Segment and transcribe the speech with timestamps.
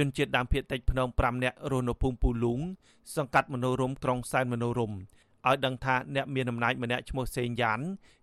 [0.00, 2.60] ជនជាតិដើមភាគតិចភ្នំ5នាក់រស់នៅភូមិពូលូង
[3.16, 7.80] សង្កាត់មនោរមក្រុងសែនមនោរមឲ្យដឹងថាអ្នកមានអំណាចម្នាក់ឈ្មោះសេងយ៉ាន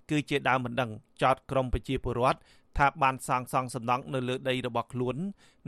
[0.09, 2.39] គឺជាដើមមិនដឹងចោតក្រមប្រជាពលរដ្ឋ
[2.77, 5.15] ថាបានសាងសង់សំណង់នៅលើដីរបស់ខ្លួន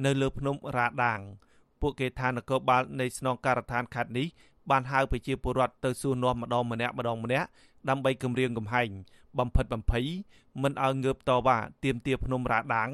[0.06, 1.20] នៅលើភ្នំរ៉ាដាង
[1.82, 4.28] ពួកគេថានគរបាលនៃស្នងការដ្ឋានខេត្តនេះ
[4.70, 7.48] បានហៅប្រជាពលរដ្ឋទៅសួរនាំម្ដងម្នាក់ម្ដងម្នាក់
[7.90, 8.90] ដើម្បីគម្រាមកំហែង
[9.40, 10.06] បំផិតបំភ័យ
[10.64, 12.90] មិនឲ្យងើបតវ៉ាទាមទារភ្នំរ៉ាដាង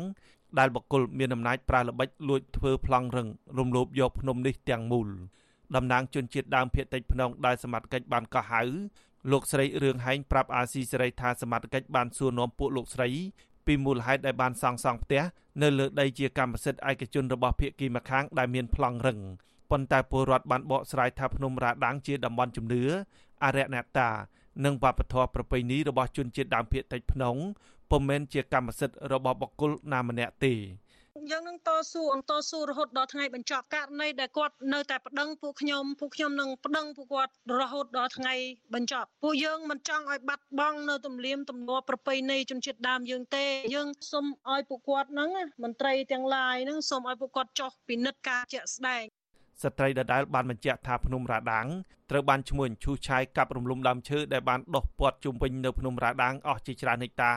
[0.59, 3.27] ដែលបកគលមានអំណាចប្រើល្បិចលួចធ្វើប្លង់រឹង
[3.57, 5.09] រំលោភយកភ្នំនេះទាំងមូល
[5.75, 8.61] តំណាងជនជាតិដើមភាគតិចភ្នងដែលសមត្ថកិច្ចបានកោះហៅ
[9.31, 13.09] លោកស្រីរឿងហែងប្រាប់អាស៊ីសេរីថាសមត្ថកិច្ចបានសួរនាំពួកលោកស្រី
[13.65, 15.21] ពីមូលហេតុដែលបានសាងសង់ផ្ទះ
[15.61, 19.19] នៅលើដីជាកម្មសិទ្ធិឯកជនរបស់ភាគីម្ខាងដែលមានប្លង់រឹង
[19.71, 22.83] ប៉ុន្តែពលរដ្ឋបានបកស្រាយថាភ្នំរ៉ាដាងជាតំបន់ជំនឿ
[23.43, 24.09] អរិយអ្នកតា
[24.65, 27.35] និងវប្បធម៌ប្រពៃណីរបស់ជនជាតិដើមភាគតិចភ្នង
[27.91, 30.53] ពុំមែនជាកម្មសិទ្ធិរបស់បុគ្គលណាម្នាក់ទេ
[31.31, 38.33] យើងនឹងតស៊ូអន្តស៊ូរហូតដល់ថ្ងៃបញ្ចប់ករណីដែលគាត់នៅតែប្តឹងពួកខ្ញុំពួកខ្ញុំនឹងប្តឹងពួកគាត់រហូតដល់ថ្ងៃ
[38.73, 43.45] បញ្ចប់ពួកយើងមិនចង់ឲ្យបាត់បង់នៅទំនៀមទម្លាប់ប្រពៃណីជនជាតិដើមយើងទេ
[43.75, 45.29] យើងសូមឲ្យពួកគាត់ហ្នឹង
[45.63, 49.03] មន្ត្រីទាំងឡាយហ្នឹងសូមឲ្យពួកគាត់ចោះពិនិត្យការជាក់ស្ដែង
[49.63, 51.67] ស្ត្រីដដែលបានបញ្ជាក់ថាភ្នំរ៉ាដាង
[52.11, 57.31] ត្រូវបានឈ្មោះឈូសឆាយកាប់រំលំដើមឈើដែលបានដុះព័ទ្ធជុំវិញនៅភ្នំរ៉ាដាងអស់ជាច្រើនហិកតា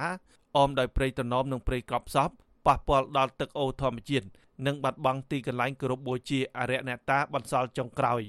[0.56, 2.30] អមដោយព្រៃតំណមនិងព្រៃក្របសព
[2.66, 4.26] ប៉ះពាល់ដល់ទឹកអូរធម្មជាតិ
[4.66, 8.22] និងបាត់បង់ទីកន្លែងគោរពបូជាអរិយអ្នកតាបន្សល់ចុងក្រោយ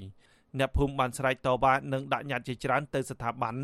[0.57, 3.55] អ្នកភូមិបានស្រែកតវ៉ានិងដាក់ញត្តិជាច្រើនទៅស្ថាប័ន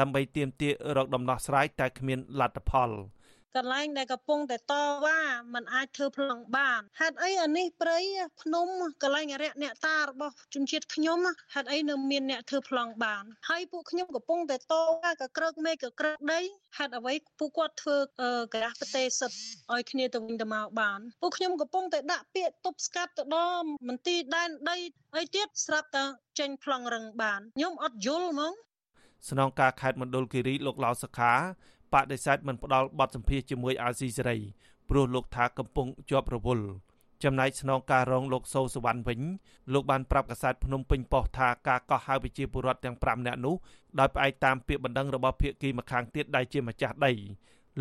[0.00, 2.90] ដើម្បីទាមទាររកដំណោះស្រាយតែគ្មានលទ្ធផល។
[3.56, 4.74] កន្លែងដែលកំពុងតែត
[5.04, 5.20] វ៉ា
[5.54, 7.98] มันអាចធ្វើប្លង់បានហេតុអីអានេះព្រៃ
[8.42, 8.68] ភ្នំ
[9.02, 11.18] កន្លែងអរិយអ្នកតារបស់ជនជាតិខ្ញុំ
[11.54, 16.40] ហេតុអីនៅមានអ្នកធ្វើប្លង់បានហើយពួកខ្ញុំកំពុងតែតវ៉ាក៏ក្រឹកមេក៏ក្រឹកដី
[16.78, 17.96] ហេតុអ្វីពួកគាត់ធ្វើ
[18.54, 19.36] ក្រាស់ប្រទេសសិទ្ធ
[19.72, 24.76] ឲ្យគ្នាទៅវិញទៅមកបានពួកខ្ញុំកំពុងតែដាក់ពាក្យទប់ស្កាត់ទៅដល់មន្ទីរដែនដី
[25.16, 26.04] អីទៀតស្រាប់តែ
[26.38, 28.52] ចេញប្លង់រឹងបានខ្ញុំអត់យល់ហ្មង
[29.30, 31.32] ស្នងការខេត្តមណ្ឌលគិរីលោកឡៅសខា
[31.94, 34.38] បដិសេធមិនផ្ដល់បទសម្ភាសជាមួយអាស៊ីសេរី
[34.88, 36.66] ព្រោះលោកថាកំពុងជាប់រវល់
[37.24, 39.20] ចំណែកស្នងការរងលោកសូសវណ្ណវិញ
[39.72, 43.54] លោកបានប្រាប់កាសែតភ្នំពេញប៉ុស្តិ៍ថាការកោះហៅប្រជាពលរដ្ឋទាំង5នាក់នោះ
[43.98, 47.12] ដោយផ្អែកតាមពាក្យបណ្ដឹងរបស់ភាគីម្ខាងទៀតដែលជាម្ចាស់ដី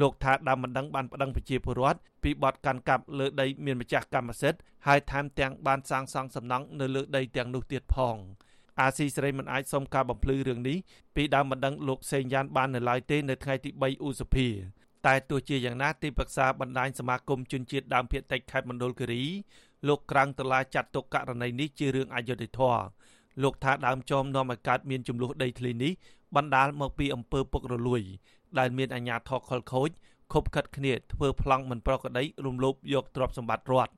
[0.02, 8.16] លោកថាដើមបណ្ដឹងបានប្តឹងប្រជាពលរដ្ឋពីបទកាន់កាប់លើដីមានម្ចាស់កម្មសិទ្ធិហើយថែមទាំងបានសាងសង់សំណង់នៅលើដីទាំងនោះទៀតផង
[8.80, 10.78] អាស៊ីសេរីមិនអាចសុំការបំភ្លឺរឿងនេះ
[11.16, 14.48] ពីដើមបណ្ដឹងលោកសេងយ៉ានបាននៅឡើយទេនៅថ្ងៃទី3ឧសភា
[15.06, 19.24] តែទោះជាយ៉ាងណាទីប្រឹក្សាបណ្ដាញសមាគមជនជាតិដើមភាគតិចខេត្តមណ្ឌលគិរី
[19.88, 22.84] លោកក្រាំងតឡាចាត់ទុកករណីនេះជារឿងអយុត្តិធម៌
[23.44, 25.92] លោកថាដើមចមនាំឲ្យកើតមានចំនួនដីធ្លីនេះ
[26.36, 28.02] បណ្ដាលមកពីអំពើពុករលួយ
[28.60, 29.90] ដែលមានអាជ្ញាធរខលខូច
[30.34, 33.94] ខົບខិតគ្នាធ្វើប្លង់មិនប្រក្រតីរំលោភយកទ្រព្យសម្បត្តិរដ្ឋ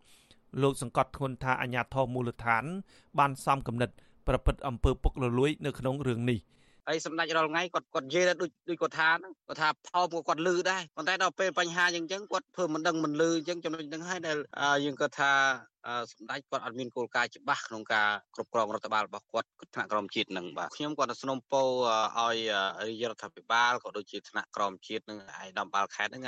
[0.61, 2.63] លោកសង្កត់ធ្ងន់ថាអាជ្ញាធរមូលដ្ឋាន
[3.19, 3.89] បានសំគំនិត
[4.27, 6.39] ប្រព្រឹត្តអំពើពុករលួយនៅក្នុងរឿងនេះ
[6.87, 14.37] ហើយសម្ដេចរាល់ថ្ងៃគាត់គាត់និយាយដូចដូចគាត់ថាហ្នឹងគាត់ថាផោមគាត់លឺដែរប៉ុន្តែដល់ពេលបញ្ហាយ៉ាងចឹងគាត់ធ្វើមិនដឹងមិនលឺអញ្ចឹងចំណុចហ្នឹងហើយដែល
[14.85, 15.31] យើងគាត់ថា
[16.11, 22.37] សម្ដេចគាត់អត់មានគោលការណ៍ច្បាស់ក្នុងការគ្រប់គ្រងរដ្ឋបាលរបស់គាត់ថ្នាក់ក្រមជាតិនឹងបាទខ្ញុំគាត់ស្នំពោឲ្យ
[22.87, 26.25] រាជរដ្ឋាភិបាលក៏ដូចជាថ្នាក់ក្រមជាតិនឹងឯកឧត្តមបាលខេត្តហ្នឹង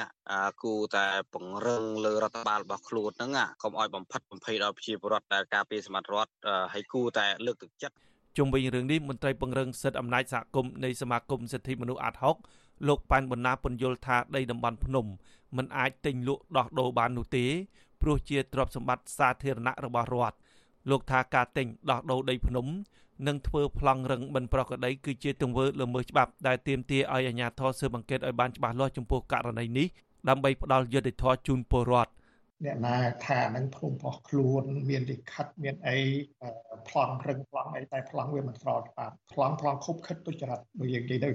[0.63, 3.31] គូតែពង្រឹងលើរដ្ឋបាលរបស់ខ្លួនហ្នឹង
[3.63, 6.31] កុំឲ្យបំផិតបំភ័យដល់ប្រជាពលរដ្ឋដែលការពារសមត្ថរដ្ឋ
[6.74, 7.95] ហើយគូតែលើកទឹកចិត្ត
[8.38, 12.35] ជុំវិញរឿងនេះមន្ត្រីពង្រឹងសិទ្ធិអំណាចសហគមន៍នៃសមាគមសិទ្ធិមនុស្សអាត់ហុក
[12.88, 15.05] លោកប៉ែនបណ្ណាពន្យល់ថាដីតំបន់ភ្នំ
[15.57, 17.45] មិនអាចទិញលក់ដោះដូរបាននោះទេ
[18.01, 20.38] ព្រោះជាទ្រព្យសម្បត្តិសាធារណៈរបស់រដ្ឋ
[20.89, 22.67] លោកថាការទិញដោះដូរដីភ្នំ
[23.27, 29.88] និងធ្វើប្លង់រឹងមិនប្រក្រតីគឺជាទង្វើល្មើសច្បាប់ដែលទាមទារឲ្យអាជ្ញាធរស៊ើបអង្កេតឲ្យបានច្បាស់លាស់ចំពោះករណីនេះ
[30.29, 32.11] ដើម្បីផ្ដល់យុត្តិធម៌ជូនពលរដ្ឋ
[32.66, 32.95] អ្នកណា
[33.28, 35.97] ថានឹងភូមិរបស់ខ្លួន មានលិខិតមានអី
[36.90, 41.29] ប្លង់រឹងប្លង់អីតែប្លង់វាមិនស្របច្បាប់ប្លង់ប្លង់ខុបខិតទុច្ចរិតដូចយើងនិយាយទៅ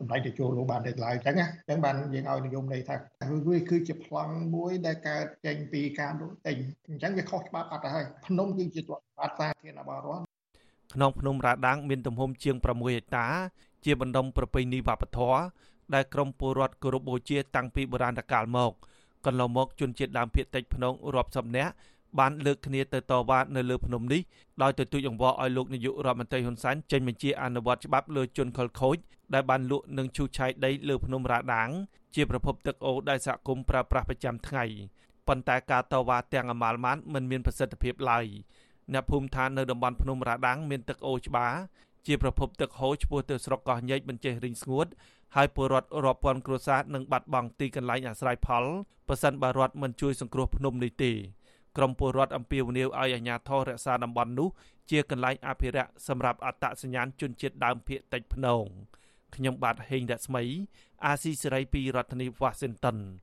[0.00, 2.96] សម្ដេចតេជោលោកបានលើកឡើងអញ្ចឹងណាអញ្ចឹងបានយើងឲ្យនិយមន័យថា
[3.48, 6.56] វាគឺជាប្លង់មួយដែលកើតចេញពីការលក់ទិញ
[6.88, 10.24] អញ្ចឹងវាខុសច្បាប់អត់ទៅហើយភ្នំគឺជាទ្រព្យសម្បត្តិសាធារណៈរបស់រដ្ឋ
[10.94, 13.26] ក្នុងភ្នំរ៉ាដាងមានទំហំជាង6ហិកតា
[13.84, 15.40] ជាបណ្ដុំប្រពៃណីវប្បធម៌
[15.94, 18.72] ដែលក្រមពលរដ្ឋគោរពបូជាតាំងពីបុរាណកាលមក
[19.26, 21.72] កន្លងមកជនជាតិដើមភាគតិចភ្នងរាប់សិបនាក់
[22.18, 24.20] បានលើកគ្នាទៅតវ៉ានៅលើភ្នំនេះ
[24.62, 28.96] ដោយទទូចអង្វរឲ្យលោកនាយករដ្ឋមន្ត្រីហ៊ុនសែនចេញបញ្ជាអនុវត្តច្បាប់លើជនខលខូច
[29.34, 31.68] ដែលបានលក់និងឈូសឆាយដីលើភ្នំរ៉ាដាង
[32.14, 34.64] ជាប្រភពទឹកអូរដែលសហគមន៍ប្រើប្រាស់ប្រចាំថ្ងៃ
[35.28, 38.26] ប៉ុន្តែការតវ៉ាទាំងអមាលម៉ានមិនមានប្រសិទ្ធភាពឡើយ
[38.92, 41.52] អ្នកភូមិឋាននៅតំបន់ភ្នំរ៉ាដាងមានទឹកអូរច្បារ
[42.06, 44.86] ជាប្រភពទឹកហូរឆ្ពោះទៅស្រុកកោះញែកបញ្ចេះរីងស្ងួត
[45.36, 48.64] ហើយពលរដ្ឋរាប់ពាន់គ្រួសារនឹងបាត់បង់ទីកន្លែងអាស្រ័យផល
[49.08, 51.12] ប៉ះសិនបើរដ្ឋមិនជួយសង្គ្រោះភ្នំនេះទេ
[51.76, 54.48] ក្រមពលរដ្ឋអំពាវនាវឲ្យអាជ្ញាធររក្សាតំបន់នោះ
[54.90, 58.64] ជាកន្លែងអភិរក្សសម្រាប់អត្តសញ្ញាណជនជាតិដើមភាគតិចភ្នង
[59.34, 60.44] ខ្ញុំបាទហេងរស្មី
[61.04, 62.98] អាស៊ីសេរីពីរដ្ឋធានី Washington